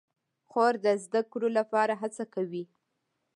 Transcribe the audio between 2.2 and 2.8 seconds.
کوي.